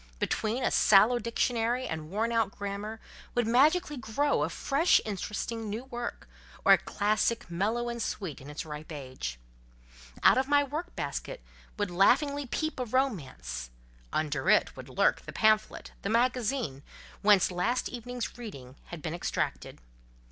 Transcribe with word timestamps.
Between 0.17 0.63
a 0.63 0.71
sallow 0.71 1.19
dictionary 1.19 1.85
and 1.87 2.09
worn 2.09 2.31
out 2.31 2.49
grammar 2.49 2.99
would 3.35 3.45
magically 3.45 3.97
grow 3.97 4.41
a 4.41 4.49
fresh 4.49 4.99
interesting 5.05 5.69
new 5.69 5.83
work, 5.83 6.27
or 6.65 6.73
a 6.73 6.79
classic, 6.79 7.51
mellow 7.51 7.87
and 7.87 8.01
sweet 8.01 8.41
in 8.41 8.49
its 8.49 8.65
ripe 8.65 8.91
age. 8.91 9.37
Out 10.23 10.39
of 10.39 10.47
my 10.47 10.63
work 10.63 10.95
basket 10.95 11.43
would 11.77 11.91
laughingly 11.91 12.47
peep 12.47 12.79
a 12.79 12.85
romance, 12.85 13.69
under 14.11 14.49
it 14.49 14.75
would 14.75 14.89
lurk 14.89 15.21
the 15.21 15.31
pamphlet, 15.33 15.91
the 16.01 16.09
magazine, 16.09 16.81
whence 17.21 17.51
last 17.51 17.87
evening's 17.87 18.39
reading 18.39 18.77
had 18.85 19.03
been 19.03 19.13
extracted. 19.13 19.77